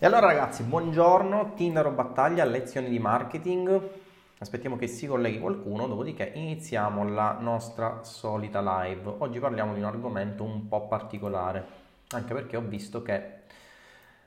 [0.00, 3.90] E allora ragazzi, buongiorno, Tinder o battaglia, lezioni di marketing.
[4.38, 9.14] Aspettiamo che si colleghi qualcuno, dopodiché iniziamo la nostra solita live.
[9.18, 11.66] Oggi parliamo di un argomento un po' particolare,
[12.10, 13.38] anche perché ho visto che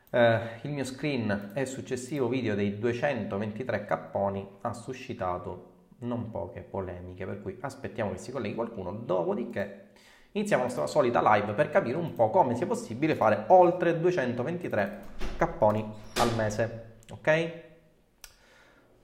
[0.10, 5.69] eh, il mio screen e successivo video dei 223 capponi ha suscitato
[5.99, 9.92] non poche polemiche, per cui aspettiamo che si colleghi qualcuno, dopodiché
[10.34, 15.00] iniziamo la nostra solita live per capire un po' come sia possibile fare oltre 223
[15.38, 15.84] capponi
[16.20, 17.52] al mese, ok?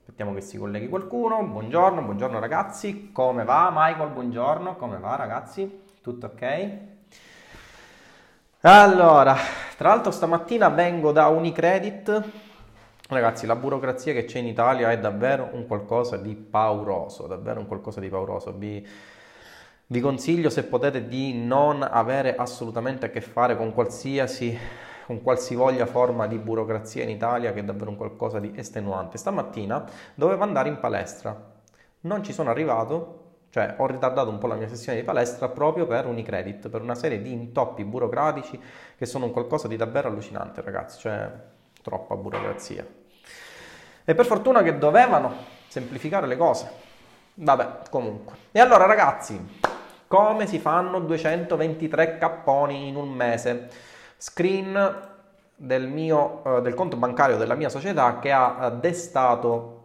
[0.00, 1.44] Aspettiamo che si colleghi qualcuno.
[1.44, 3.12] Buongiorno, buongiorno ragazzi.
[3.12, 4.08] Come va Michael?
[4.08, 4.76] Buongiorno.
[4.76, 5.82] Come va ragazzi?
[6.00, 6.70] Tutto ok?
[8.62, 9.36] Allora,
[9.76, 12.22] tra l'altro stamattina vengo da Unicredit.
[13.06, 17.66] Ragazzi, la burocrazia che c'è in Italia è davvero un qualcosa di pauroso, davvero un
[17.66, 18.52] qualcosa di pauroso.
[18.52, 18.86] Vi
[19.90, 24.56] vi consiglio, se potete, di non avere assolutamente a che fare con qualsiasi,
[25.06, 29.16] con qualsivoglia forma di burocrazia in Italia, che è davvero un qualcosa di estenuante.
[29.16, 31.34] Stamattina dovevo andare in palestra,
[32.00, 35.86] non ci sono arrivato, cioè ho ritardato un po' la mia sessione di palestra proprio
[35.86, 38.60] per Unicredit, per una serie di intoppi burocratici
[38.94, 41.32] che sono un qualcosa di davvero allucinante, ragazzi, cioè
[41.82, 42.86] troppa burocrazia.
[44.04, 45.32] E per fortuna che dovevano
[45.66, 46.70] semplificare le cose.
[47.34, 48.34] Vabbè, comunque.
[48.52, 49.67] E allora ragazzi,
[50.08, 53.68] come si fanno 223 capponi in un mese?
[54.16, 55.08] Screen
[55.54, 59.82] del, mio, uh, del conto bancario della mia società che ha uh, destato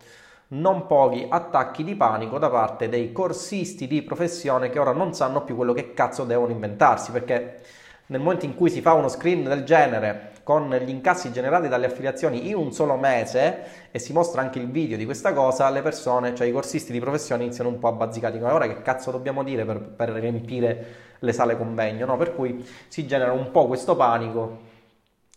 [0.49, 5.43] non pochi attacchi di panico da parte dei corsisti di professione che ora non sanno
[5.43, 7.61] più quello che cazzo devono inventarsi perché
[8.07, 11.85] nel momento in cui si fa uno screen del genere con gli incassi generati dalle
[11.85, 15.81] affiliazioni in un solo mese e si mostra anche il video di questa cosa, le
[15.81, 19.11] persone, cioè i corsisti di professione iniziano un po' a bazzicare, dicono ora che cazzo
[19.11, 20.85] dobbiamo dire per, per riempire
[21.19, 22.17] le sale convegno, no?
[22.17, 24.59] Per cui si genera un po' questo panico,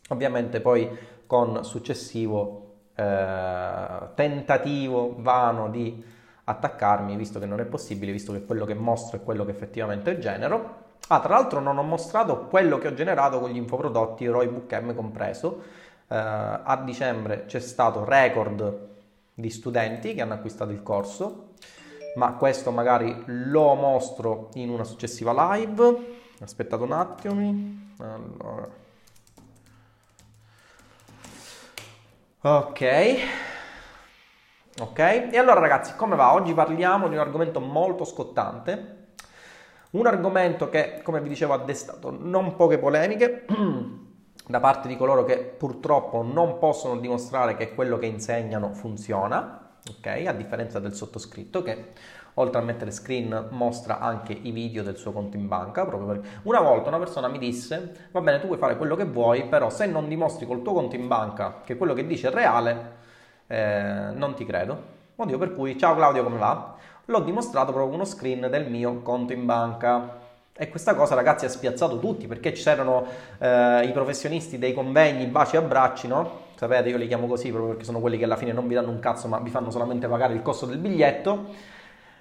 [0.09, 0.89] ovviamente poi
[1.27, 2.63] con successivo
[2.95, 6.03] eh, tentativo vano di
[6.45, 10.19] attaccarmi, visto che non è possibile, visto che quello che mostro è quello che effettivamente
[10.19, 10.85] genero.
[11.09, 14.95] Ah, tra l'altro non ho mostrato quello che ho generato con gli infoprodotti ROI Book
[14.95, 15.63] compreso.
[16.09, 18.89] Eh, a dicembre c'è stato record
[19.33, 21.51] di studenti che hanno acquistato il corso,
[22.17, 26.15] ma questo magari lo mostro in una successiva live.
[26.41, 27.85] Aspettate un attimo.
[27.99, 28.69] Allora.
[32.41, 33.17] Ok.
[34.79, 36.35] Ok, e allora ragazzi, come va?
[36.35, 38.96] Oggi parliamo di un argomento molto scottante
[39.99, 43.45] un argomento che, come vi dicevo, ha destato non poche polemiche
[44.47, 50.25] da parte di coloro che purtroppo non possono dimostrare che quello che insegnano funziona, ok?
[50.27, 51.93] A differenza del sottoscritto che
[52.39, 55.85] oltre a mettere screen mostra anche i video del suo conto in banca.
[55.87, 56.41] Proprio per...
[56.43, 59.71] Una volta una persona mi disse, va bene, tu puoi fare quello che vuoi, però
[59.71, 62.95] se non dimostri col tuo conto in banca che quello che dice è reale,
[63.47, 64.95] eh, non ti credo.
[65.17, 66.77] Motivo per cui, ciao Claudio, come va?
[67.07, 70.25] L'ho dimostrato proprio uno screen del mio conto in banca.
[70.59, 73.05] E questa cosa, ragazzi, ha spiazzato tutti perché c'erano
[73.39, 76.45] eh, i professionisti dei convegni baci e abbracci, no?
[76.55, 78.91] Sapete, io li chiamo così proprio perché sono quelli che alla fine non vi danno
[78.91, 81.75] un cazzo, ma vi fanno solamente pagare il costo del biglietto.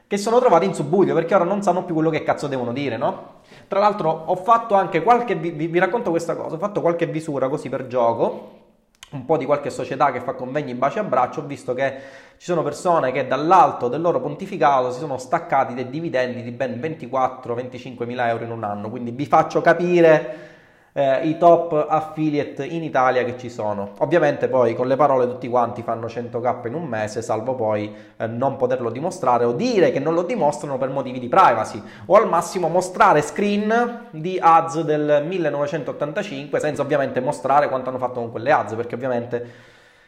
[0.08, 2.98] Che sono trovati in subbuglio perché ora non sanno più quello che cazzo devono dire,
[2.98, 3.42] no?
[3.68, 5.36] Tra l'altro, ho fatto anche qualche.
[5.36, 6.56] Vi, vi racconto questa cosa.
[6.56, 8.64] Ho fatto qualche visura così per gioco
[9.12, 11.94] un po' di qualche società che fa convegni baci a braccio, ho visto che
[12.38, 16.80] ci sono persone che dall'alto del loro pontificato si sono staccati dei dividendi di ben
[16.80, 20.54] 24-25 mila euro in un anno, quindi vi faccio capire
[20.98, 23.92] eh, i top affiliate in Italia che ci sono.
[23.98, 28.28] Ovviamente poi con le parole tutti quanti fanno 100k in un mese, salvo poi eh,
[28.28, 32.30] non poterlo dimostrare o dire che non lo dimostrano per motivi di privacy o al
[32.30, 38.54] massimo mostrare screen di ads del 1985 senza ovviamente mostrare quanto hanno fatto con quelle
[38.54, 39.52] ads perché ovviamente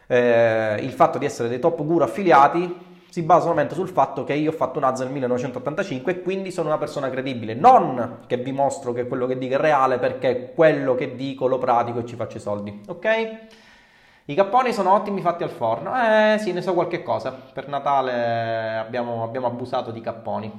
[0.07, 2.86] eh, il fatto di essere dei top guru affiliati
[3.17, 6.51] si basa solamente sul fatto che io ho fatto un AZ nel 1985 e quindi
[6.51, 10.51] sono una persona credibile, non che vi mostro che quello che dico è reale perché
[10.53, 13.37] quello che dico lo pratico e ci faccio i soldi, ok?
[14.25, 18.77] I capponi sono ottimi fatti al forno, eh sì, ne so qualche cosa, per Natale
[18.77, 20.51] abbiamo, abbiamo abusato di capponi.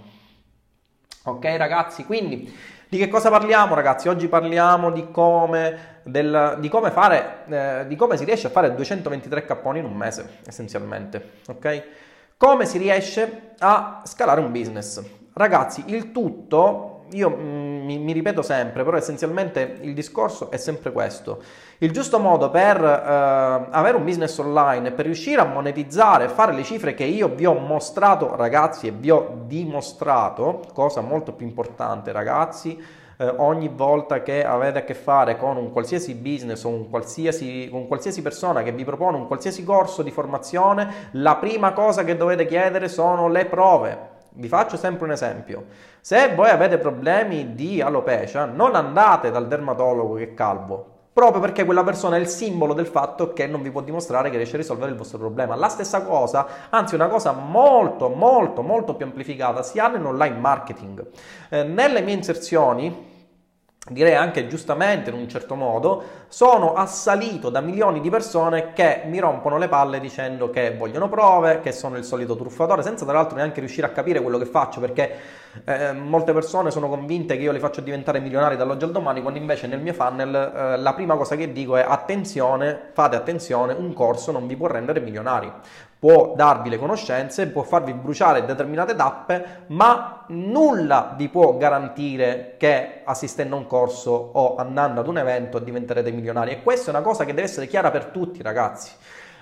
[1.24, 2.52] Ok ragazzi, quindi
[2.88, 4.08] di che cosa parliamo ragazzi?
[4.08, 8.74] Oggi parliamo di come, del, di come, fare, eh, di come si riesce a fare
[8.74, 12.06] 223 capponi in un mese, essenzialmente, ok?
[12.38, 15.02] Come si riesce a scalare un business?
[15.32, 20.92] Ragazzi, il tutto, io mm, mi, mi, ripeto sempre, però essenzialmente il discorso è sempre
[20.92, 21.42] questo.
[21.78, 26.62] Il giusto modo per eh, avere un business online per riuscire a monetizzare fare le
[26.62, 32.12] cifre che io vi ho mostrato, ragazzi, e vi ho dimostrato, cosa molto più importante,
[32.12, 32.80] ragazzi,
[33.18, 37.68] eh, ogni volta che avete a che fare con un qualsiasi business o un qualsiasi,
[37.70, 42.16] con qualsiasi persona che vi propone un qualsiasi corso di formazione, la prima cosa che
[42.16, 44.16] dovete chiedere sono le prove.
[44.30, 45.64] Vi faccio sempre un esempio.
[46.00, 51.64] Se voi avete problemi di alopecia, non andate dal dermatologo che è calvo, proprio perché
[51.64, 54.58] quella persona è il simbolo del fatto che non vi può dimostrare che riesce a
[54.58, 55.56] risolvere il vostro problema.
[55.56, 61.04] La stessa cosa, anzi una cosa molto, molto, molto più amplificata, si ha nell'online marketing.
[61.48, 63.06] Eh, nelle mie inserzioni
[63.90, 69.18] direi anche giustamente in un certo modo, sono assalito da milioni di persone che mi
[69.18, 73.36] rompono le palle dicendo che vogliono prove, che sono il solito truffatore, senza tra l'altro
[73.36, 75.16] neanche riuscire a capire quello che faccio, perché
[75.64, 79.38] eh, molte persone sono convinte che io li faccio diventare milionari dall'oggi al domani, quando
[79.38, 83.94] invece nel mio funnel eh, la prima cosa che dico è attenzione, fate attenzione, un
[83.94, 85.50] corso non vi può rendere milionari.
[85.98, 93.00] Può darvi le conoscenze, può farvi bruciare determinate tappe, ma nulla vi può garantire che
[93.04, 96.50] assistendo a un corso o andando ad un evento diventerete milionari.
[96.50, 98.90] E questa è una cosa che deve essere chiara per tutti, ragazzi.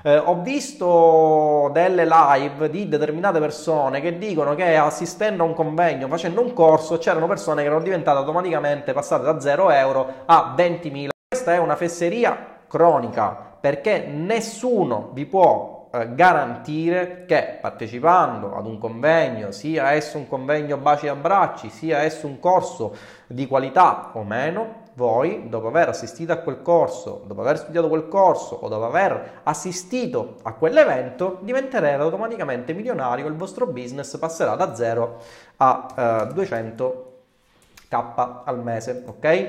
[0.03, 6.07] Eh, ho visto delle live di determinate persone che dicono che assistendo a un convegno,
[6.07, 11.09] facendo un corso, c'erano persone che erano diventate automaticamente passate da 0 euro a 20.000.
[11.29, 18.79] Questa è una fesseria cronica perché nessuno vi può eh, garantire che partecipando ad un
[18.79, 22.95] convegno, sia esso un convegno baci e abbracci, sia esso un corso
[23.27, 28.09] di qualità o meno, voi, dopo aver assistito a quel corso, dopo aver studiato quel
[28.09, 34.75] corso o dopo aver assistito a quell'evento, diventerete automaticamente milionario, il vostro business passerà da
[34.75, 35.21] 0
[35.59, 36.01] a eh,
[36.33, 39.49] 200k al mese, ok?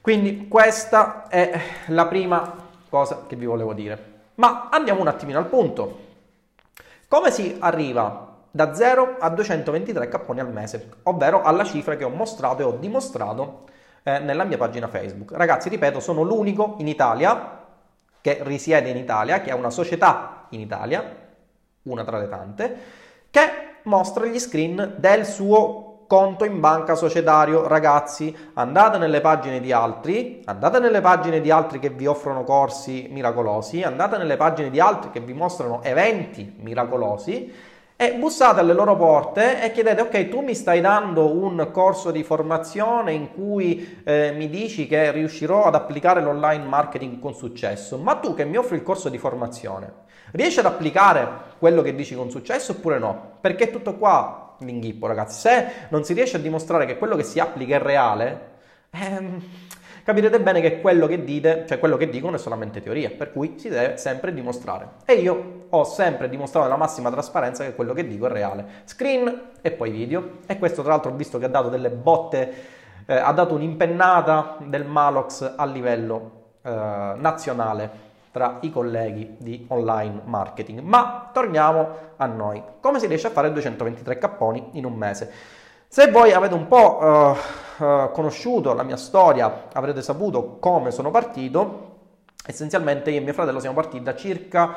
[0.00, 2.52] Quindi questa è la prima
[2.88, 4.22] cosa che vi volevo dire.
[4.34, 6.08] Ma andiamo un attimino al punto.
[7.06, 12.08] Come si arriva da 0 a 223 capponi al mese, ovvero alla cifra che ho
[12.08, 13.68] mostrato e ho dimostrato
[14.02, 15.32] eh, nella mia pagina Facebook.
[15.32, 17.58] Ragazzi, ripeto, sono l'unico in Italia
[18.20, 21.16] che risiede in Italia, che ha una società in Italia,
[21.82, 22.76] una tra le tante,
[23.30, 23.40] che
[23.84, 27.66] mostra gli screen del suo conto in banca societario.
[27.66, 33.08] Ragazzi, andate nelle pagine di altri, andate nelle pagine di altri che vi offrono corsi
[33.10, 37.69] miracolosi, andate nelle pagine di altri che vi mostrano eventi miracolosi
[38.00, 42.22] e bussate alle loro porte e chiedete ok tu mi stai dando un corso di
[42.22, 48.14] formazione in cui eh, mi dici che riuscirò ad applicare l'online marketing con successo ma
[48.14, 49.92] tu che mi offri il corso di formazione
[50.30, 55.40] riesci ad applicare quello che dici con successo oppure no perché tutto qua l'inghippo, ragazzi.
[55.40, 58.48] Se non si riesce a dimostrare che quello che si applica è reale,
[58.90, 59.42] ehm,
[60.10, 63.54] capirete bene che quello che dite, cioè quello che dicono è solamente teoria, per cui
[63.58, 64.88] si deve sempre dimostrare.
[65.04, 68.66] E io ho sempre dimostrato nella massima trasparenza che quello che dico è reale.
[68.84, 70.38] Screen e poi video.
[70.46, 72.54] E questo tra l'altro ho visto che ha dato delle botte,
[73.06, 80.22] eh, ha dato un'impennata del Malox a livello eh, nazionale tra i colleghi di online
[80.24, 80.80] marketing.
[80.80, 82.60] Ma torniamo a noi.
[82.80, 85.58] Come si riesce a fare 223 capponi in un mese?
[85.92, 91.10] Se voi avete un po' uh, uh, conosciuto la mia storia, avrete saputo come sono
[91.10, 91.96] partito.
[92.46, 94.76] Essenzialmente io e mio fratello siamo partiti da circa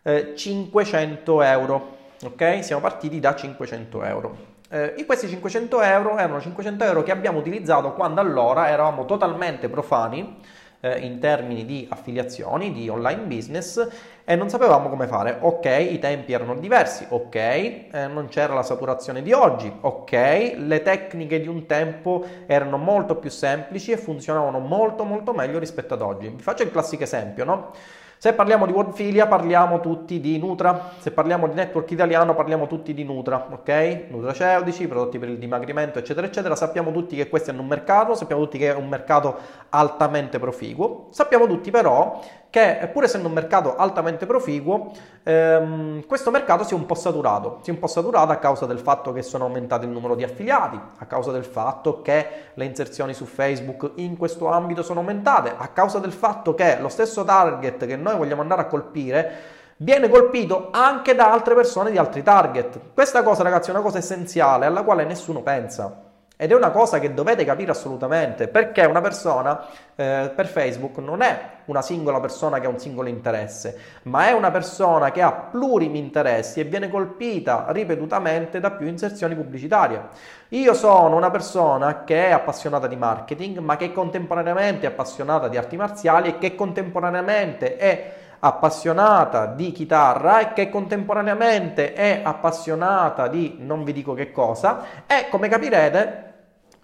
[0.00, 1.96] eh, 500 euro.
[2.22, 2.62] Ok?
[2.62, 4.36] Siamo partiti da 500 euro.
[4.68, 10.38] Eh, questi 500 euro erano 500 euro che abbiamo utilizzato quando allora eravamo totalmente profani
[10.84, 13.88] eh, in termini di affiliazioni, di online business
[14.22, 15.38] e non sapevamo come fare.
[15.40, 20.12] Ok, i tempi erano diversi, ok, eh, non c'era la saturazione di oggi, ok,
[20.58, 25.94] le tecniche di un tempo erano molto più semplici e funzionavano molto molto meglio rispetto
[25.94, 26.28] ad oggi.
[26.28, 27.72] Vi faccio il classico esempio, no?
[28.18, 32.94] Se parliamo di Wordfilia parliamo tutti di Nutra, se parliamo di network italiano parliamo tutti
[32.94, 34.06] di Nutra, ok?
[34.08, 36.56] Nutraceutici, prodotti per il dimagrimento, eccetera, eccetera.
[36.56, 39.36] Sappiamo tutti che questo è un mercato, sappiamo tutti che è un mercato
[39.70, 41.08] altamente proficuo.
[41.10, 42.20] Sappiamo tutti però
[42.54, 44.92] che pur essendo un mercato altamente proficuo,
[45.24, 47.58] ehm, questo mercato si è un po' saturato.
[47.62, 50.22] Si è un po' saturato a causa del fatto che sono aumentati il numero di
[50.22, 55.52] affiliati, a causa del fatto che le inserzioni su Facebook in questo ambito sono aumentate,
[55.56, 59.32] a causa del fatto che lo stesso target che noi vogliamo andare a colpire
[59.78, 62.78] viene colpito anche da altre persone di altri target.
[62.94, 66.03] Questa cosa, ragazzi, è una cosa essenziale alla quale nessuno pensa.
[66.44, 69.64] Ed è una cosa che dovete capire assolutamente, perché una persona
[69.96, 74.32] eh, per Facebook non è una singola persona che ha un singolo interesse, ma è
[74.32, 80.02] una persona che ha plurimi interessi e viene colpita ripetutamente da più inserzioni pubblicitarie.
[80.48, 85.56] Io sono una persona che è appassionata di marketing, ma che contemporaneamente è appassionata di
[85.56, 88.12] arti marziali e che contemporaneamente è
[88.44, 95.28] appassionata di chitarra e che contemporaneamente è appassionata di non vi dico che cosa e
[95.30, 96.32] come capirete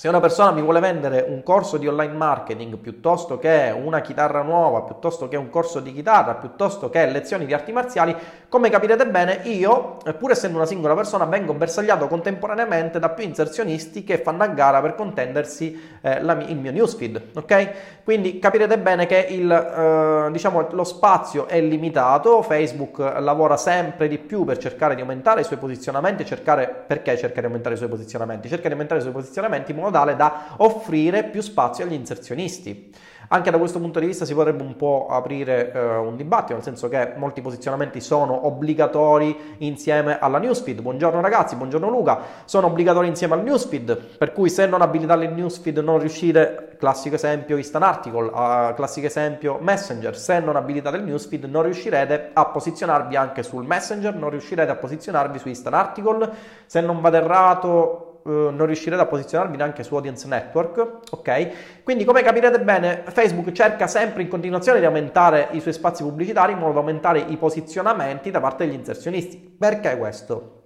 [0.01, 4.41] Se una persona mi vuole vendere un corso di online marketing piuttosto che una chitarra
[4.41, 8.17] nuova, piuttosto che un corso di chitarra, piuttosto che lezioni di arti marziali,
[8.49, 14.03] come capirete bene, io, pur essendo una singola persona, vengo bersagliato contemporaneamente da più inserzionisti
[14.03, 17.71] che fanno a gara per contendersi eh, la, il mio newsfeed, ok?
[18.03, 24.17] Quindi capirete bene che il, eh, diciamo, lo spazio è limitato, Facebook lavora sempre di
[24.17, 27.91] più per cercare di aumentare i suoi posizionamenti, cercare, perché cerca di aumentare i suoi
[27.91, 28.49] posizionamenti?
[28.49, 32.93] Cerca di aumentare i suoi posizionamenti in modo tale da offrire più spazio agli inserzionisti.
[33.33, 36.65] Anche da questo punto di vista si potrebbe un po' aprire eh, un dibattito, nel
[36.65, 40.81] senso che molti posizionamenti sono obbligatori insieme alla newsfeed.
[40.81, 45.33] Buongiorno ragazzi, buongiorno Luca, sono obbligatori insieme al newsfeed, per cui se non abilitate il
[45.33, 51.05] newsfeed non riuscite, classico esempio instant article, uh, classico esempio messenger, se non abilitate il
[51.05, 56.29] newsfeed non riuscirete a posizionarvi anche sul messenger, non riuscirete a posizionarvi su instant article,
[56.67, 61.83] se non vado errato eh, non riuscirete a posizionarvi neanche su Audience Network, ok?
[61.83, 66.53] Quindi come capirete bene, Facebook cerca sempre in continuazione di aumentare i suoi spazi pubblicitari
[66.53, 69.37] in modo da aumentare i posizionamenti da parte degli inserzionisti.
[69.37, 70.59] Perché questo?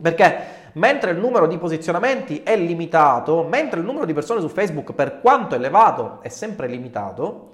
[0.00, 4.92] Perché mentre il numero di posizionamenti è limitato, mentre il numero di persone su Facebook
[4.92, 7.50] per quanto elevato è sempre limitato,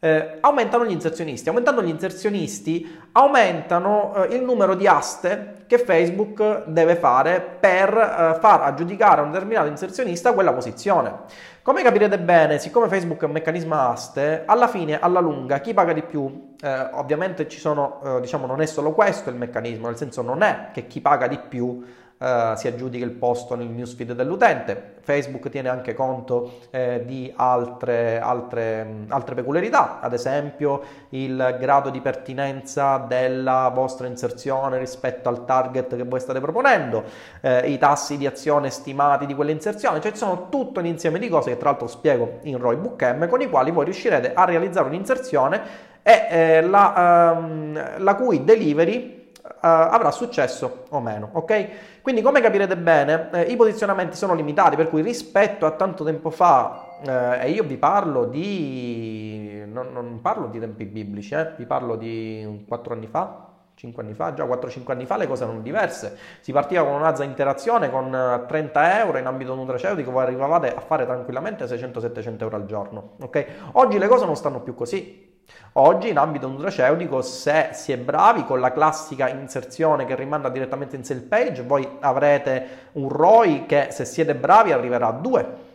[0.00, 1.48] eh, aumentano gli inserzionisti.
[1.48, 8.38] Aumentando gli inserzionisti, aumentano eh, il numero di aste che Facebook deve fare per eh,
[8.40, 11.14] far aggiudicare a un determinato inserzionista quella posizione.
[11.60, 15.92] Come capirete bene, siccome Facebook è un meccanismo aste, alla fine, alla lunga, chi paga
[15.92, 16.54] di più?
[16.58, 20.42] Eh, ovviamente ci sono, eh, diciamo, non è solo questo il meccanismo, nel senso non
[20.42, 21.84] è che chi paga di più
[22.18, 24.96] Uh, si aggiudica il posto nel newsfeed dell'utente.
[25.08, 32.02] Facebook tiene anche conto eh, di altre, altre, altre, peculiarità, ad esempio il grado di
[32.02, 37.04] pertinenza della vostra inserzione rispetto al target che voi state proponendo,
[37.40, 41.28] eh, i tassi di azione stimati di quell'inserzione, cioè ci sono tutto un insieme di
[41.28, 44.44] cose che tra l'altro spiego in Roy Book M con i quali voi riuscirete a
[44.44, 45.62] realizzare un'inserzione
[46.02, 49.17] e eh, la, um, la cui delivery
[49.60, 51.68] avrà successo o meno, ok?
[52.02, 56.30] Quindi come capirete bene, eh, i posizionamenti sono limitati, per cui rispetto a tanto tempo
[56.30, 59.62] fa, eh, e io vi parlo di...
[59.66, 64.14] non, non parlo di tempi biblici, eh, vi parlo di 4 anni fa, 5 anni
[64.14, 66.16] fa, già 4-5 anni fa le cose erano diverse.
[66.40, 70.80] Si partiva con un'azza interazione con 30 eh, euro in ambito nutraceutico, voi arrivavate a
[70.80, 73.10] fare tranquillamente 600-700 euro al giorno.
[73.22, 73.46] Okay?
[73.72, 75.27] Oggi le cose non stanno più così.
[75.72, 80.96] Oggi in ambito nutraceutico, se si è bravi con la classica inserzione che rimanda direttamente
[80.96, 85.66] in sale page, voi avrete un ROI che se siete bravi arriverà a 2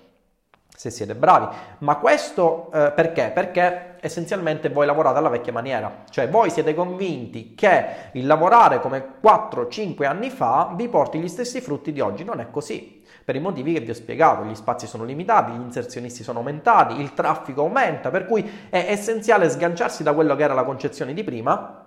[0.76, 1.48] se siete bravi.
[1.80, 3.32] Ma questo eh, perché?
[3.34, 9.14] Perché essenzialmente voi lavorate alla vecchia maniera, cioè voi siete convinti che il lavorare come
[9.24, 13.02] 4-5 anni fa vi porti gli stessi frutti di oggi, non è così.
[13.24, 14.44] Per i motivi che vi ho spiegato.
[14.44, 19.50] Gli spazi sono limitati, gli inserzionisti sono aumentati, il traffico aumenta, per cui è essenziale
[19.50, 21.83] sganciarsi da quello che era la concezione di prima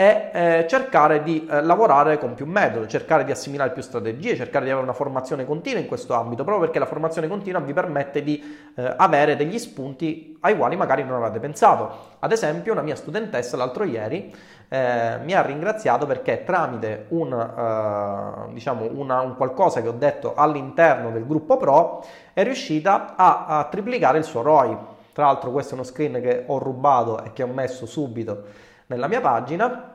[0.00, 4.64] e eh, cercare di eh, lavorare con più metodi, cercare di assimilare più strategie, cercare
[4.64, 8.22] di avere una formazione continua in questo ambito, proprio perché la formazione continua vi permette
[8.22, 8.40] di
[8.76, 12.14] eh, avere degli spunti ai quali magari non avete pensato.
[12.20, 14.32] Ad esempio, una mia studentessa l'altro ieri
[14.68, 20.34] eh, mi ha ringraziato perché tramite un, eh, diciamo una, un, qualcosa che ho detto
[20.36, 24.76] all'interno del gruppo Pro è riuscita a, a triplicare il suo ROI.
[25.12, 29.08] Tra l'altro questo è uno screen che ho rubato e che ho messo subito nella
[29.08, 29.94] mia pagina.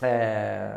[0.00, 0.68] Eh,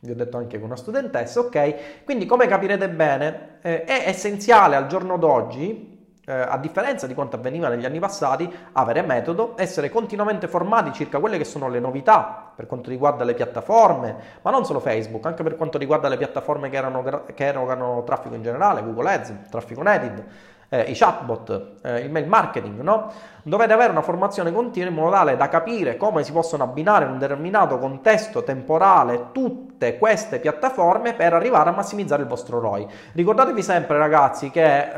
[0.00, 2.04] vi ho detto anche con una studentessa, ok?
[2.04, 5.92] Quindi come capirete bene eh, è essenziale al giorno d'oggi
[6.24, 11.18] eh, a differenza di quanto avveniva negli anni passati, avere metodo, essere continuamente formati circa
[11.18, 15.42] quelle che sono le novità per quanto riguarda le piattaforme, ma non solo Facebook, anche
[15.42, 19.82] per quanto riguarda le piattaforme che, erano, che erogano traffico in generale, Google Ads, traffico
[19.82, 20.24] native,
[20.72, 23.12] eh, i chatbot, eh, il mail marketing, no?
[23.42, 27.10] Dovete avere una formazione continua in modo tale da capire come si possono abbinare in
[27.10, 29.26] un determinato contesto temporale
[29.82, 32.86] tutte queste piattaforme per arrivare a massimizzare il vostro ROI.
[33.12, 34.90] Ricordatevi sempre ragazzi che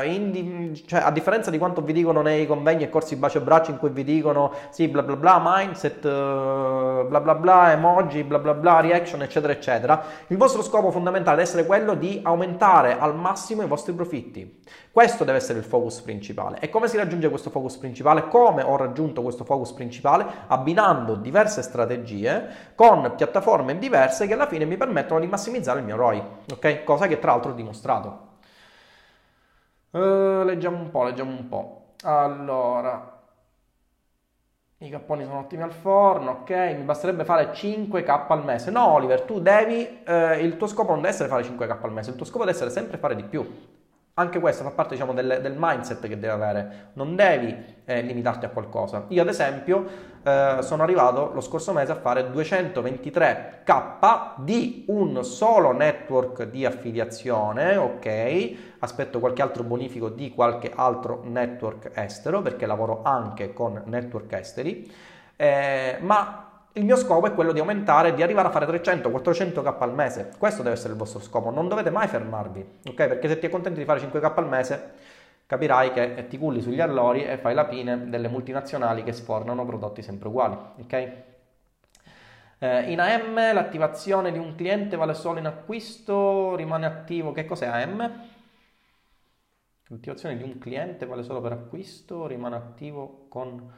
[0.00, 3.42] eh, in, cioè, a differenza di quanto vi dicono nei convegni e corsi bacio e
[3.42, 8.24] braccio in cui vi dicono sì bla bla bla mindset eh, bla bla bla emoji
[8.24, 12.98] bla bla bla reaction eccetera eccetera, il vostro scopo fondamentale deve essere quello di aumentare
[12.98, 14.60] al massimo i vostri profitti.
[14.90, 16.58] Questo deve essere il focus principale.
[16.58, 18.26] E come si raggiunge questo focus principale?
[18.26, 20.26] Come ho raggiunto questo focus principale?
[20.48, 25.96] Abbinando diverse strategie con piattaforme diverse che alla fine mi permettono di massimizzare il mio
[25.96, 26.22] ROI,
[26.52, 26.84] ok?
[26.84, 28.26] Cosa che tra l'altro ho dimostrato.
[29.90, 31.94] Uh, leggiamo un po', leggiamo un po'.
[32.02, 33.20] Allora,
[34.78, 36.50] i capponi sono ottimi al forno, ok?
[36.50, 38.70] Mi basterebbe fare 5k al mese.
[38.70, 42.10] No, Oliver, tu devi, eh, il tuo scopo non deve essere fare 5k al mese,
[42.10, 43.76] il tuo scopo deve essere sempre fare di più
[44.18, 48.46] Anche questo fa parte diciamo, del, del, mindset che devi avere, non devi eh, limitarti
[48.46, 49.04] a qualcosa.
[49.08, 49.84] Io ad esempio
[50.24, 57.76] eh, sono arrivato lo scorso mese a fare 223k di un solo network di affiliazione,
[57.76, 58.56] ok?
[58.80, 64.92] Aspetto qualche altro bonifico di qualche altro network estero perché lavoro anche con network esteri,
[65.36, 66.47] eh, ma
[66.78, 70.30] il mio scopo è quello di aumentare, di arrivare a fare 300-400k al mese.
[70.38, 72.94] Questo deve essere il vostro scopo, non dovete mai fermarvi, ok?
[72.94, 74.92] Perché se ti accontenti di fare 5k al mese,
[75.46, 80.02] capirai che ti culli sugli allori e fai la fine delle multinazionali che sfornano prodotti
[80.02, 81.12] sempre uguali, ok?
[82.60, 87.32] Eh, in AM l'attivazione di un cliente vale solo in acquisto, rimane attivo.
[87.32, 88.26] Che cos'è AM?
[89.90, 93.72] L'attivazione di un cliente vale solo per acquisto, rimane attivo con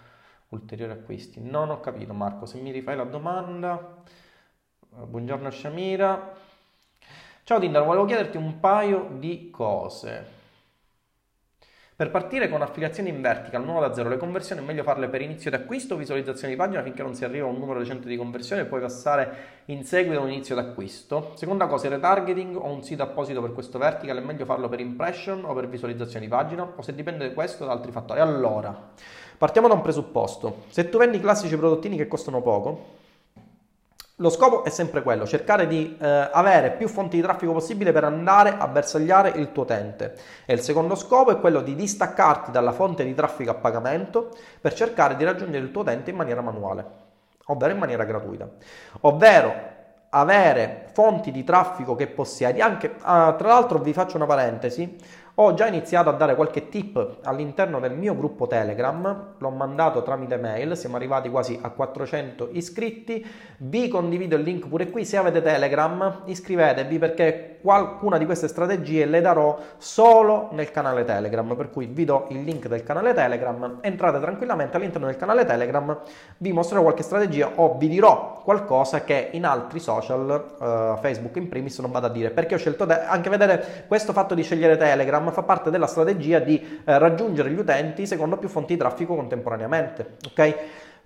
[0.50, 1.40] ulteriori acquisti.
[1.40, 4.02] Non ho capito Marco, se mi rifai la domanda.
[4.96, 6.36] Eh, buongiorno Shamira.
[7.42, 10.38] Ciao Tinder, volevo chiederti un paio di cose.
[12.00, 15.20] Per partire con affiliazioni in vertical, nuovo da zero, le conversioni è meglio farle per
[15.20, 18.08] inizio di acquisto o visualizzazione di pagina finché non si arriva a un numero decente
[18.08, 21.32] di conversioni e poi passare in seguito a un inizio d'acquisto.
[21.34, 24.80] Seconda cosa, il retargeting o un sito apposito per questo vertical è meglio farlo per
[24.80, 28.20] impression o per visualizzazione di pagina o se dipende da questo da altri fattori.
[28.20, 28.92] Allora,
[29.40, 30.64] Partiamo da un presupposto.
[30.68, 32.99] Se tu vendi classici prodottini che costano poco,
[34.20, 38.04] lo scopo è sempre quello, cercare di eh, avere più fonti di traffico possibile per
[38.04, 40.14] andare a bersagliare il tuo utente.
[40.44, 44.74] E il secondo scopo è quello di distaccarti dalla fonte di traffico a pagamento per
[44.74, 46.84] cercare di raggiungere il tuo utente in maniera manuale,
[47.46, 48.46] ovvero in maniera gratuita.
[49.00, 49.78] Ovvero
[50.10, 52.60] avere fonti di traffico che possiedi.
[52.60, 54.96] Anche, ah, tra l'altro vi faccio una parentesi,
[55.42, 60.36] ho già iniziato a dare qualche tip all'interno del mio gruppo Telegram, l'ho mandato tramite
[60.36, 63.26] mail, siamo arrivati quasi a 400 iscritti,
[63.58, 69.04] vi condivido il link pure qui, se avete Telegram iscrivetevi perché qualcuna di queste strategie
[69.06, 73.78] le darò solo nel canale Telegram, per cui vi do il link del canale Telegram,
[73.80, 75.98] entrate tranquillamente all'interno del canale Telegram,
[76.38, 81.48] vi mostrerò qualche strategia o vi dirò qualcosa che in altri social, uh, Facebook in
[81.48, 84.76] primis, non vado a dire, perché ho scelto, te- anche vedere questo fatto di scegliere
[84.76, 89.14] Telegram fa parte della strategia di eh, raggiungere gli utenti secondo più fonti di traffico
[89.14, 90.16] contemporaneamente.
[90.30, 90.54] Ok?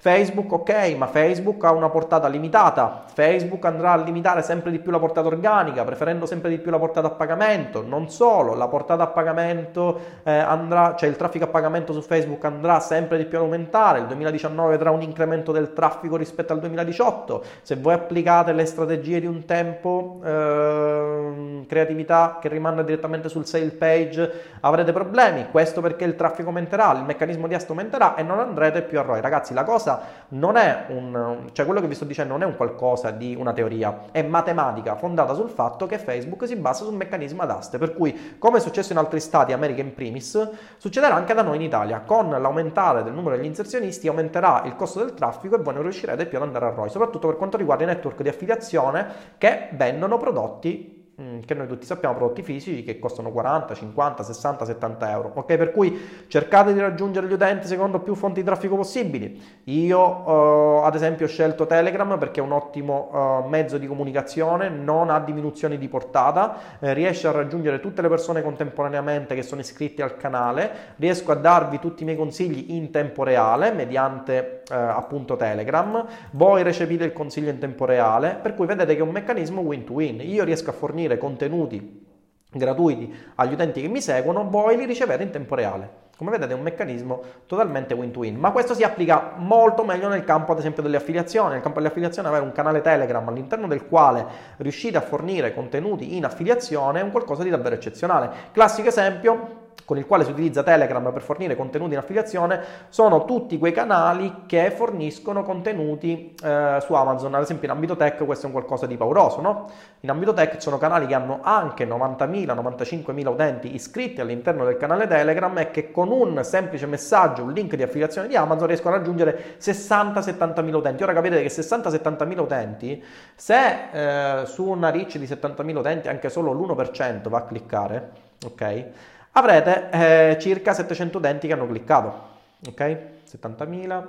[0.05, 3.05] Facebook, ok, ma Facebook ha una portata limitata.
[3.07, 6.79] Facebook andrà a limitare sempre di più la portata organica, preferendo sempre di più la
[6.79, 7.83] portata a pagamento.
[7.83, 12.45] Non solo, la portata a pagamento eh, andrà, cioè il traffico a pagamento su Facebook
[12.45, 14.01] andrà sempre di più ad aumentare.
[14.01, 17.43] Il 2019 vedrà un incremento del traffico rispetto al 2018.
[17.63, 23.71] Se voi applicate le strategie di un tempo, eh, creatività che rimanda direttamente sul sale
[23.71, 25.47] page, avrete problemi.
[25.51, 29.03] Questo perché il traffico aumenterà, il meccanismo di asto aumenterà e non andrete più a
[29.03, 29.23] ROI.
[29.23, 29.93] Ragazzi, la cosa
[30.29, 33.53] non è un, cioè quello che vi sto dicendo non è un qualcosa di una
[33.53, 37.95] teoria, è matematica fondata sul fatto che Facebook si basa sul meccanismo ad aste, per
[37.95, 41.63] cui come è successo in altri stati, America in primis, succederà anche da noi in
[41.63, 45.83] Italia, con l'aumentare del numero degli inserzionisti aumenterà il costo del traffico e voi non
[45.83, 49.07] riuscirete più ad andare a ROI, soprattutto per quanto riguarda i network di affiliazione
[49.39, 51.04] che vendono prodotti
[51.47, 55.31] che noi tutti sappiamo prodotti fisici che costano 40, 50, 60, 70 euro.
[55.35, 59.41] Ok, per cui cercate di raggiungere gli utenti secondo più fonti di traffico possibili.
[59.65, 63.11] Io, eh, ad esempio, ho scelto Telegram perché è un ottimo
[63.45, 68.09] eh, mezzo di comunicazione, non ha diminuzioni di portata, eh, riesce a raggiungere tutte le
[68.09, 72.91] persone contemporaneamente che sono iscritte al canale, riesco a darvi tutti i miei consigli in
[72.91, 76.05] tempo reale mediante eh, appunto Telegram.
[76.33, 80.21] Voi recepite il consiglio in tempo reale, per cui vedete che è un meccanismo win-to-win.
[80.21, 82.03] Io riesco a fornire fornire contenuti
[82.51, 86.03] gratuiti agli utenti che mi seguono, voi li ricevete in tempo reale.
[86.17, 90.53] Come vedete è un meccanismo totalmente win-to-win, ma questo si applica molto meglio nel campo
[90.53, 91.55] ad esempio delle affiliazioni.
[91.55, 94.25] Nel campo delle affiliazioni avere un canale Telegram all'interno del quale
[94.59, 98.31] riuscite a fornire contenuti in affiliazione è un qualcosa di davvero eccezionale.
[98.53, 103.59] Classico esempio, con il quale si utilizza Telegram per fornire contenuti in affiliazione sono tutti
[103.59, 107.35] quei canali che forniscono contenuti eh, su Amazon.
[107.35, 109.67] Ad esempio in ambito tech questo è un qualcosa di pauroso, no?
[110.01, 114.77] In ambito tech ci sono canali che hanno anche 90.000, 95.000 utenti iscritti all'interno del
[114.77, 118.95] canale Telegram e che con un semplice messaggio, un link di affiliazione di Amazon riescono
[118.95, 121.03] a raggiungere 60-70.000 utenti.
[121.03, 126.53] Ora capite che 60-70.000 utenti, se eh, su una reach di 70.000 utenti anche solo
[126.53, 128.11] l'1% va a cliccare,
[128.45, 128.87] ok?
[129.35, 132.29] Avrete eh, circa 700 utenti che hanno cliccato,
[132.67, 132.99] ok?
[133.31, 134.07] 70.000,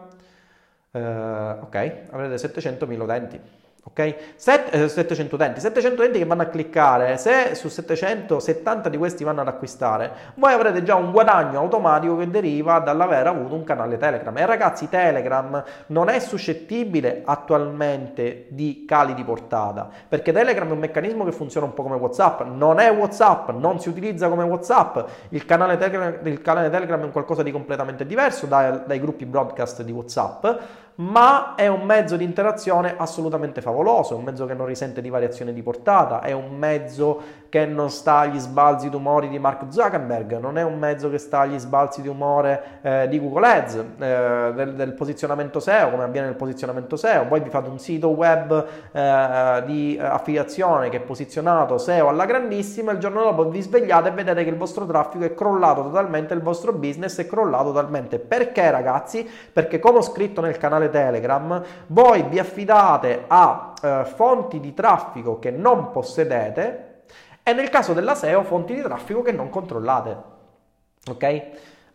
[0.92, 1.00] eh,
[1.62, 3.40] ok, avrete 700.000 utenti.
[3.88, 4.16] Ok?
[4.36, 9.24] Set, eh, 700 utenti, 700 utenti che vanno a cliccare, se su 770 di questi
[9.24, 13.98] vanno ad acquistare, voi avrete già un guadagno automatico che deriva dall'aver avuto un canale
[13.98, 14.36] Telegram.
[14.38, 20.80] E ragazzi, Telegram non è suscettibile attualmente di cali di portata, perché Telegram è un
[20.80, 24.98] meccanismo che funziona un po' come WhatsApp, non è WhatsApp, non si utilizza come WhatsApp,
[25.30, 29.26] il canale Telegram, il canale Telegram è un qualcosa di completamente diverso dai, dai gruppi
[29.26, 30.46] broadcast di WhatsApp
[30.96, 35.10] ma è un mezzo di interazione assolutamente favoloso, è un mezzo che non risente di
[35.10, 40.40] variazione di portata, è un mezzo che non sta agli sbalzi d'umore di Mark Zuckerberg,
[40.40, 44.52] non è un mezzo che sta agli sbalzi di umore eh, di Google Ads, eh,
[44.56, 47.28] del, del, posizionamento SEO, come avviene nel posizionamento SEO.
[47.28, 52.92] Voi vi fate un sito web eh, di affiliazione che è posizionato SEO alla grandissima,
[52.92, 56.42] il giorno dopo vi svegliate e vedete che il vostro traffico è crollato totalmente, il
[56.42, 58.20] vostro business è crollato totalmente.
[58.20, 59.30] Perché ragazzi?
[59.52, 65.40] Perché come ho scritto nel canale Telegram, voi vi affidate a eh, fonti di traffico
[65.40, 66.95] che non possedete
[67.48, 70.18] e nel caso della SEO fonti di traffico che non controllate.
[71.12, 71.44] Ok?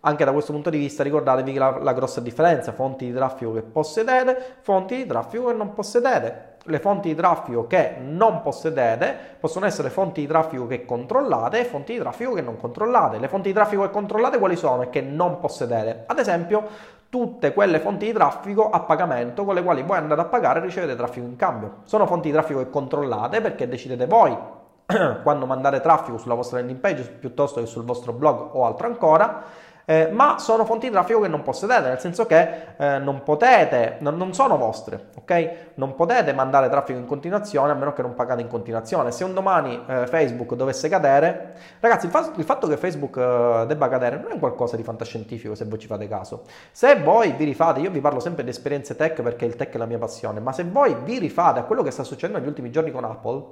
[0.03, 3.63] Anche da questo punto di vista ricordatevi la, la grossa differenza, fonti di traffico che
[3.63, 6.59] possedete, fonti di traffico che non possedete.
[6.63, 11.65] Le fonti di traffico che non possedete possono essere fonti di traffico che controllate e
[11.65, 13.19] fonti di traffico che non controllate.
[13.19, 16.05] Le fonti di traffico che controllate quali sono e che non possedete?
[16.07, 16.65] Ad esempio,
[17.09, 20.63] tutte quelle fonti di traffico a pagamento con le quali voi andate a pagare e
[20.63, 21.79] ricevete traffico in cambio.
[21.83, 24.59] Sono fonti di traffico che controllate perché decidete voi
[25.23, 29.43] quando mandare traffico sulla vostra landing page piuttosto che sul vostro blog o altro ancora,
[29.91, 33.97] eh, ma sono fonti di traffico che non possedete, nel senso che eh, non potete,
[33.99, 35.51] non, non, sono vostre, ok?
[35.75, 39.11] Non potete mandare traffico in continuazione a meno che non pagate in continuazione.
[39.11, 43.65] Se un domani eh, Facebook dovesse cadere, ragazzi, il, fa- il fatto che Facebook eh,
[43.67, 46.45] debba cadere non è qualcosa di fantascientifico se voi ci fate caso.
[46.71, 49.79] Se voi vi rifate, io vi parlo sempre di esperienze tech perché il tech è
[49.79, 52.71] la mia passione, ma se voi vi rifate a quello che sta succedendo negli ultimi
[52.71, 53.45] giorni con Apple,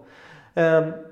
[0.53, 1.08] ehm,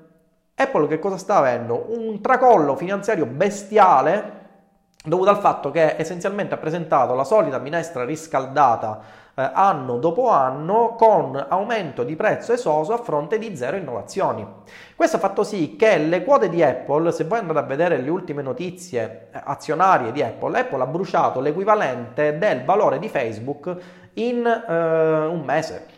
[0.59, 1.85] Apple che cosa sta avendo?
[1.89, 4.37] Un tracollo finanziario bestiale
[5.03, 8.99] dovuto al fatto che essenzialmente ha presentato la solita minestra riscaldata
[9.35, 14.43] eh, anno dopo anno con aumento di prezzo esoso a fronte di zero innovazioni.
[14.95, 18.09] Questo ha fatto sì che le quote di Apple, se voi andate a vedere le
[18.09, 23.77] ultime notizie eh, azionarie di Apple, Apple ha bruciato l'equivalente del valore di Facebook
[24.13, 25.96] in eh, un mese.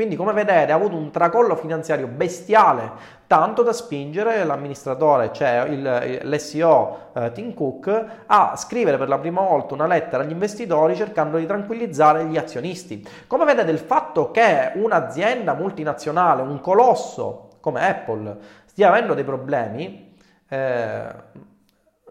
[0.00, 2.90] Quindi come vedete ha avuto un tracollo finanziario bestiale,
[3.26, 9.42] tanto da spingere l'amministratore, cioè il, l'SEO eh, Tim Cook, a scrivere per la prima
[9.42, 13.06] volta una lettera agli investitori cercando di tranquillizzare gli azionisti.
[13.26, 20.16] Come vedete il fatto che un'azienda multinazionale, un colosso come Apple, stia avendo dei problemi,
[20.48, 21.08] eh,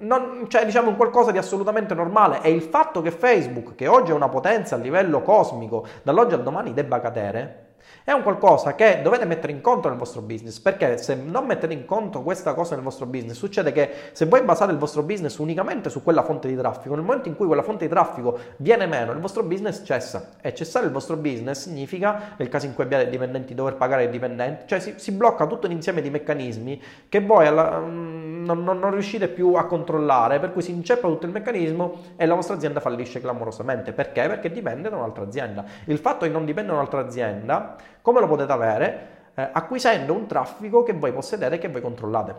[0.01, 4.11] non, cioè, diciamo un qualcosa di assolutamente normale e il fatto che Facebook, che oggi
[4.11, 7.63] è una potenza a livello cosmico, dall'oggi al domani debba cadere,
[8.03, 11.73] è un qualcosa che dovete mettere in conto nel vostro business, perché se non mettete
[11.73, 15.37] in conto questa cosa nel vostro business, succede che se voi basate il vostro business
[15.37, 18.85] unicamente su quella fonte di traffico, nel momento in cui quella fonte di traffico viene
[18.85, 20.31] meno, il vostro business cessa.
[20.41, 24.09] E cessare il vostro business significa, nel caso in cui abbiate dipendenti, dover pagare i
[24.09, 28.18] dipendenti, cioè si, si blocca tutto un insieme di meccanismi che voi alla, mm,
[28.53, 32.25] non, non, non riuscite più a controllare, per cui si inceppa tutto il meccanismo e
[32.25, 33.91] la vostra azienda fallisce clamorosamente.
[33.91, 34.27] Perché?
[34.27, 35.63] Perché dipende da un'altra azienda.
[35.85, 39.07] Il fatto di non dipendere da un'altra azienda come lo potete avere?
[39.35, 42.35] Eh, acquisendo un traffico che voi possedete e che voi controllate.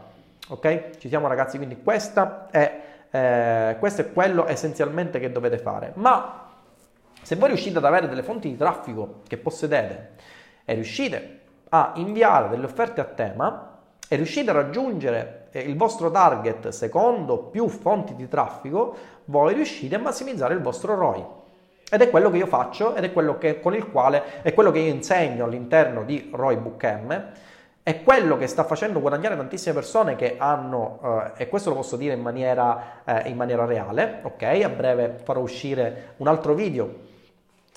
[0.49, 0.99] Ok?
[0.99, 1.81] Ci siamo ragazzi, quindi
[2.51, 5.93] è, eh, questo è quello essenzialmente che dovete fare.
[5.95, 6.49] Ma
[7.23, 10.11] se voi riuscite ad avere delle fonti di traffico che possedete
[10.65, 16.69] e riuscite a inviare delle offerte a tema e riuscite a raggiungere il vostro target
[16.69, 21.25] secondo più fonti di traffico, voi riuscite a massimizzare il vostro ROI.
[21.93, 24.71] Ed è quello che io faccio ed è quello che, con il quale è quello
[24.71, 27.25] che io insegno all'interno di Roy Book M.
[27.83, 31.97] È quello che sta facendo guadagnare tantissime persone che hanno, eh, e questo lo posso
[31.97, 34.43] dire in maniera, eh, in maniera reale, ok?
[34.43, 37.09] A breve farò uscire un altro video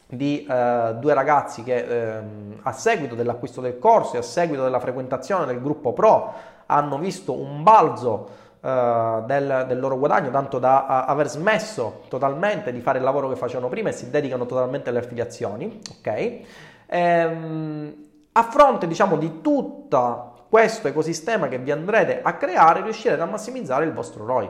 [0.06, 1.78] di eh, due ragazzi che
[2.18, 6.34] ehm, a seguito dell'acquisto del corso e a seguito della frequentazione del gruppo Pro
[6.74, 12.72] hanno visto un balzo uh, del, del, loro guadagno, tanto da uh, aver smesso totalmente
[12.72, 15.80] di fare il lavoro che facevano prima e si dedicano totalmente alle affiliazioni.
[15.98, 16.40] Ok?
[16.88, 17.96] Ehm,
[18.32, 23.86] a fronte, diciamo, di tutto questo ecosistema che vi andrete a creare, riuscirete a massimizzare
[23.86, 24.50] il vostro ROI.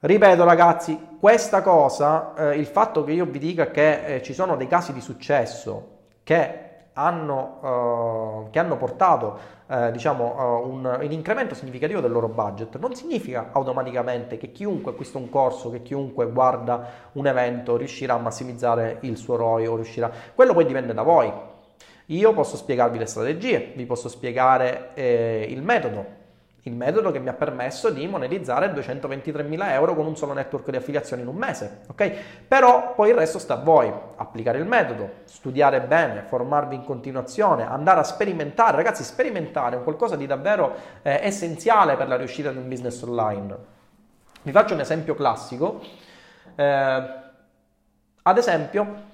[0.00, 4.54] Ripeto ragazzi, questa cosa, eh, il fatto che io vi dica che eh, ci sono
[4.54, 6.67] dei casi di successo che
[6.98, 10.34] hanno, uh, che hanno portato uh, diciamo,
[10.64, 15.28] uh, un, un, incremento significativo del loro budget, non significa automaticamente che chiunque acquista un
[15.28, 20.10] corso, che chiunque guarda un evento riuscirà a massimizzare il suo ROI o riuscirà...
[20.34, 21.32] Quello poi dipende da voi.
[22.06, 26.17] Io posso spiegarvi le strategie, vi posso spiegare eh, il metodo,
[26.62, 30.76] il metodo che mi ha permesso di monetizzare 223.000 euro con un solo network di
[30.76, 32.12] affiliazione in un mese, ok?
[32.46, 37.66] Però poi il resto sta a voi, applicare il metodo, studiare bene, formarvi in continuazione,
[37.66, 42.58] andare a sperimentare, ragazzi, sperimentare è qualcosa di davvero eh, essenziale per la riuscita di
[42.58, 43.56] un business online.
[44.42, 45.80] Vi faccio un esempio classico,
[46.54, 46.64] eh,
[48.22, 49.07] ad esempio,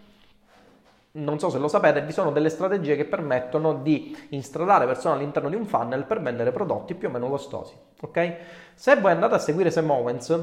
[1.17, 5.49] non so se lo sapete, vi sono delle strategie che permettono di instradare persone all'interno
[5.49, 7.75] di un funnel per vendere prodotti più o meno costosi.
[8.01, 8.35] Ok?
[8.75, 10.37] Se voi andate a seguire Sam Owens,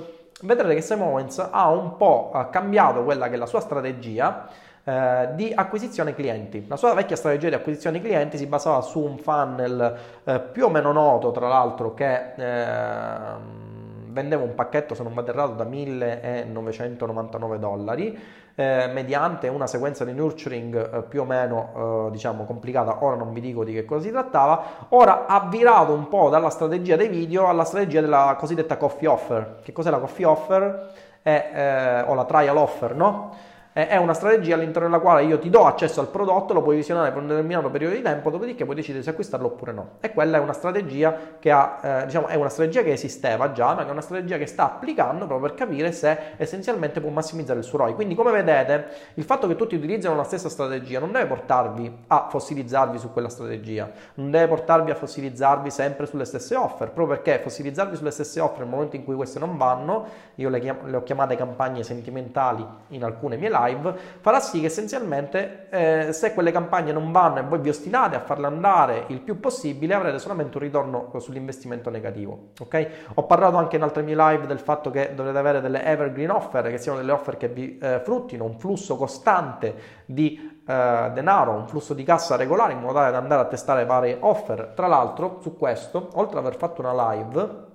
[0.44, 4.48] vedrete che Sam Owens ha un po' cambiato quella che è la sua strategia
[4.84, 6.66] eh, di acquisizione clienti.
[6.68, 10.70] La sua vecchia strategia di acquisizione clienti si basava su un funnel eh, più o
[10.70, 13.80] meno noto, tra l'altro, che eh,
[14.12, 18.17] vendeva un pacchetto, se non vado errato, da 1999 dollari,
[18.56, 23.34] eh, mediante una sequenza di nurturing eh, più o meno eh, diciamo complicata, ora non
[23.34, 27.08] vi dico di che cosa si trattava, ora ha virato un po' dalla strategia dei
[27.08, 29.60] video alla strategia della cosiddetta coffee offer.
[29.63, 30.91] Che cos'è la coffee offer?
[31.21, 33.50] È, eh, o la trial offer, no?
[33.74, 37.10] È una strategia all'interno della quale io ti do accesso al prodotto, lo puoi visionare
[37.12, 39.90] per un determinato periodo di tempo, dopodiché puoi decidere se acquistarlo oppure no.
[40.02, 43.74] E quella è una strategia che ha, eh, diciamo, è una strategia che esisteva già,
[43.74, 47.66] ma è una strategia che sta applicando proprio per capire se essenzialmente può massimizzare il
[47.66, 47.94] suo ROI.
[47.94, 52.28] Quindi, come vedete, il fatto che tutti utilizzino la stessa strategia non deve portarvi a
[52.30, 57.40] fossilizzarvi su quella strategia, non deve portarvi a fossilizzarvi sempre sulle stesse offer, proprio perché
[57.42, 60.06] fossilizzarvi sulle stesse offer nel momento in cui queste non vanno,
[60.36, 64.60] io le, chiam- le ho chiamate campagne sentimentali in alcune mie live live farà sì
[64.60, 69.06] che essenzialmente eh, se quelle campagne non vanno e voi vi ostinate a farle andare
[69.08, 72.88] il più possibile avrete solamente un ritorno sull'investimento negativo ok?
[73.15, 76.69] Ho parlato anche in altre mie live del fatto che dovrete avere delle evergreen offer
[76.69, 79.74] che siano delle offer che vi eh, fruttino un flusso costante
[80.06, 83.86] di eh, denaro un flusso di cassa regolare in modo tale da andare a testare
[83.86, 84.74] varie offer.
[84.76, 87.69] Tra l'altro su questo oltre ad aver fatto una live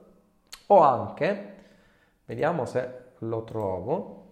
[0.69, 1.55] ho anche
[2.25, 4.26] vediamo se lo trovo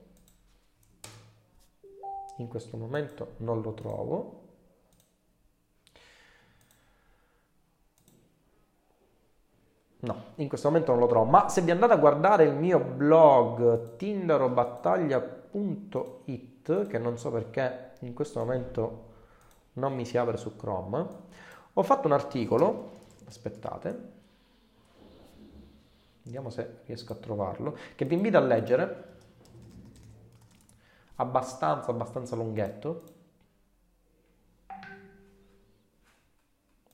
[2.39, 4.41] in questo momento non lo trovo.
[10.01, 12.79] No, in questo momento non lo trovo, ma se vi andate a guardare il mio
[12.79, 19.13] blog tinderobattaglia.it, che non so perché in questo momento
[19.75, 21.07] non mi si apre su Chrome,
[21.73, 22.91] ho fatto un articolo,
[23.25, 24.13] aspettate,
[26.23, 29.14] vediamo se riesco a trovarlo, che vi invito a leggere
[31.17, 33.03] abbastanza, abbastanza lunghetto.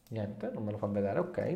[0.09, 1.55] Niente, non me lo fa vedere, ok.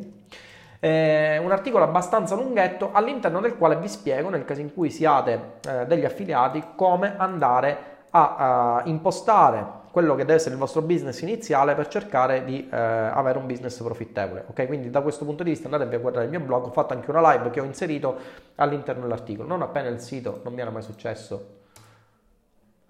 [0.81, 5.55] Eh, un articolo abbastanza lunghetto all'interno del quale vi spiego, nel caso in cui siate
[5.67, 11.21] eh, degli affiliati, come andare a, a impostare quello che deve essere il vostro business
[11.23, 14.45] iniziale per cercare di eh, avere un business profittevole.
[14.49, 16.93] Ok, quindi da questo punto di vista andatevi a guardare il mio blog, ho fatto
[16.93, 18.17] anche una live che ho inserito
[18.57, 19.49] all'interno dell'articolo.
[19.49, 21.63] Non appena il sito, non mi era mai successo,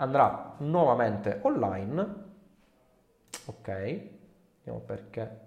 [0.05, 2.23] andrà nuovamente online.
[3.47, 4.23] Ok
[4.65, 5.41] vediamo perché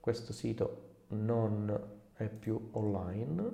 [0.00, 1.80] questo sito non
[2.14, 3.50] è più online.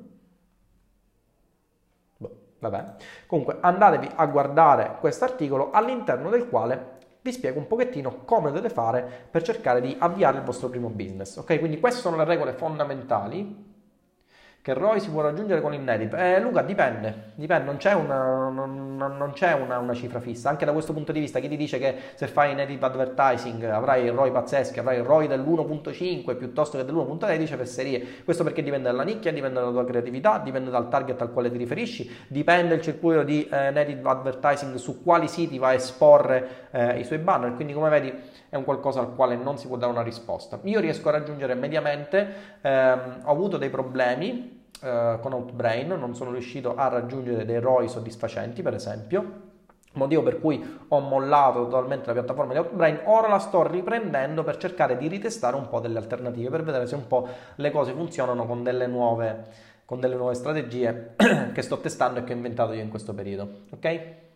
[2.16, 2.94] Boh, vabbè.
[3.26, 8.70] Comunque andatevi a guardare questo articolo all'interno del quale vi spiego un pochettino come dovete
[8.70, 11.58] fare per cercare di avviare il vostro primo business ok?
[11.58, 13.67] Quindi queste sono le regole fondamentali
[14.68, 16.36] che ROI si può raggiungere con il native?
[16.36, 20.50] Eh, Luca, dipende, dipende non c'è, una, non, non c'è una, una, cifra fissa.
[20.50, 24.04] Anche da questo punto di vista, chi ti dice che se fai native advertising avrai
[24.04, 28.06] il ROI pazzeschi, avrai il ROI dell'1.5 piuttosto che dell'1.6, dice fesserie.
[28.22, 31.56] Questo perché dipende dalla nicchia, dipende dalla tua creatività, dipende dal target al quale ti
[31.56, 36.98] riferisci, dipende il circuito di eh, native advertising su quali siti va a esporre eh,
[36.98, 37.54] i suoi banner.
[37.54, 38.12] Quindi, come vedi,
[38.50, 40.58] è un qualcosa al quale non si può dare una risposta.
[40.64, 46.32] Io riesco a raggiungere mediamente, ehm, ho avuto dei problemi eh, con Outbrain, non sono
[46.32, 49.46] riuscito a raggiungere dei ROI soddisfacenti, per esempio.
[49.92, 54.56] Motivo per cui ho mollato totalmente la piattaforma di Outbrain, ora la sto riprendendo per
[54.58, 57.26] cercare di ritestare un po' delle alternative, per vedere se un po'
[57.56, 59.46] le cose funzionano con delle nuove,
[59.84, 61.14] con delle nuove strategie
[61.52, 63.62] che sto testando e che ho inventato io in questo periodo.
[63.70, 64.27] Ok?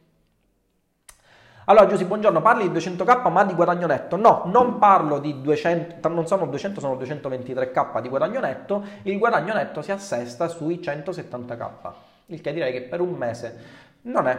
[1.67, 4.17] Allora Giussi, buongiorno, parli di 200k ma di guadagno netto?
[4.17, 9.55] No, non parlo di 200, non sono 200, sono 223k di guadagno netto, il guadagno
[9.55, 11.93] netto si assesta sui 170k,
[12.27, 13.59] il che direi che per un mese
[14.03, 14.37] non è,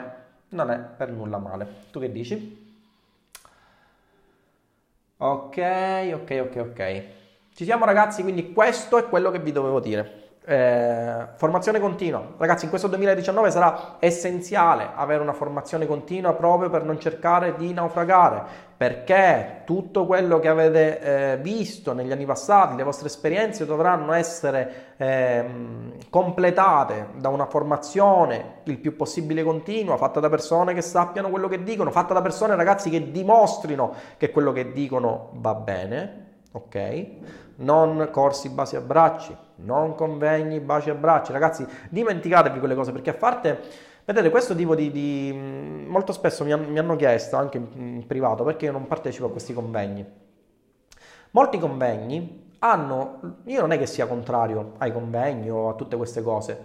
[0.49, 1.65] non è per nulla male.
[1.91, 2.61] Tu che dici?
[5.15, 5.57] Ok,
[6.13, 7.03] ok, ok, ok.
[7.53, 10.22] Ci siamo ragazzi, quindi questo è quello che vi dovevo dire.
[10.45, 12.21] Eh, formazione continua.
[12.37, 17.71] Ragazzi, in questo 2019 sarà essenziale avere una formazione continua proprio per non cercare di
[17.71, 18.43] naufragare,
[18.75, 24.95] perché tutto quello che avete eh, visto negli anni passati, le vostre esperienze dovranno essere
[24.97, 25.45] eh,
[26.09, 31.63] completate da una formazione il più possibile continua, fatta da persone che sappiano quello che
[31.63, 37.05] dicono, fatta da persone, ragazzi, che dimostrino che quello che dicono va bene, ok?
[37.55, 41.31] Non corsi basi a bracci non convegni, baci e abbracci.
[41.31, 43.59] Ragazzi, dimenticatevi quelle cose perché a parte,
[44.05, 44.91] vedete, questo tipo di...
[44.91, 45.31] di
[45.87, 49.31] molto spesso mi, mi, hanno chiesto anche in, in privato perché io non partecipo a
[49.31, 50.05] questi convegni.
[51.31, 56.21] Molti convegni hanno, io non è che sia contrario ai convegni o a tutte queste
[56.21, 56.63] cose,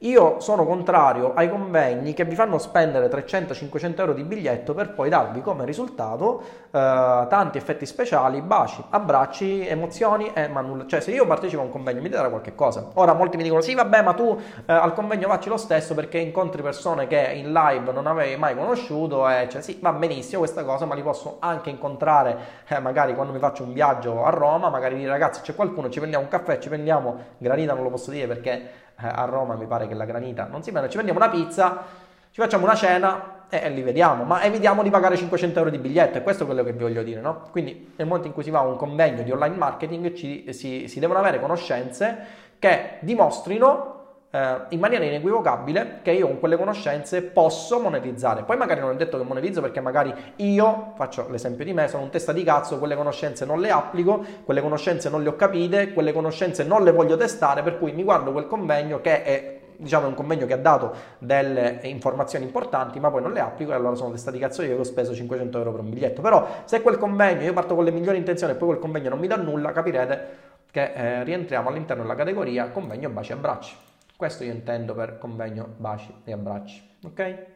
[0.00, 5.08] io sono contrario ai convegni che vi fanno spendere 300-500 euro di biglietto per poi
[5.08, 6.42] darvi come risultato
[6.76, 10.84] eh, tanti effetti speciali, baci, abbracci, emozioni e nulla.
[10.86, 12.90] Cioè, se io partecipo a un convegno mi darà qualche cosa.
[12.94, 16.18] Ora molti mi dicono: sì, vabbè, ma tu eh, al convegno facci lo stesso perché
[16.18, 19.26] incontri persone che in live non avevi mai conosciuto.
[19.30, 22.36] E cioè, sì, va benissimo questa cosa, ma li posso anche incontrare
[22.68, 24.68] eh, magari quando mi faccio un viaggio a Roma.
[24.68, 28.10] Magari dire, ragazzi, c'è qualcuno, ci prendiamo un caffè, ci prendiamo granita, non lo posso
[28.10, 31.20] dire perché eh, a Roma mi pare che la granita non si vende, ci prendiamo
[31.20, 31.84] una pizza,
[32.30, 35.78] ci facciamo una cena e, e, li vediamo, ma evitiamo di pagare 500 euro di
[35.78, 37.48] biglietto, e questo è quello che vi voglio dire, no?
[37.50, 40.88] Quindi nel momento in cui si va a un convegno di online marketing ci, si,
[40.88, 43.95] si devono avere conoscenze che dimostrino
[44.36, 48.42] eh, in maniera inequivocabile che io con quelle conoscenze posso monetizzare.
[48.42, 52.02] Poi magari non è detto che monetizzo perché magari io, faccio l'esempio di me, sono
[52.02, 55.92] un testa di cazzo, quelle conoscenze non le applico, quelle conoscenze non le ho capite,
[55.94, 60.06] quelle conoscenze non le voglio testare, per cui mi guardo quel convegno che è diciamo
[60.06, 63.94] un convegno che ha dato delle informazioni importanti ma poi non le applico e allora
[63.94, 66.80] sono testa di cazzo io che ho speso 500 euro per un biglietto però se
[66.80, 69.36] quel convegno io parto con le migliori intenzioni e poi quel convegno non mi dà
[69.36, 70.28] nulla capirete
[70.70, 73.76] che eh, rientriamo all'interno della categoria convegno baci e abbracci
[74.16, 76.96] questo io intendo per convegno baci e abbracci.
[77.04, 77.46] Ok?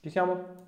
[0.00, 0.58] Ci siamo?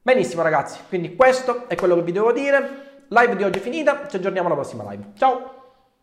[0.00, 3.04] Benissimo ragazzi, quindi questo è quello che vi devo dire.
[3.08, 5.12] Live di oggi è finita, ci aggiorniamo alla prossima live.
[5.14, 5.61] Ciao!